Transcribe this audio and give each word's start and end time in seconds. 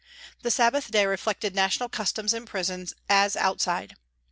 The 0.41 0.49
Sabbath 0.49 0.89
day 0.89 1.05
reflected 1.05 1.53
national 1.53 1.87
customs 1.89 2.33
in 2.33 2.47
prison 2.47 2.87
as 3.07 3.35
outside. 3.35 3.97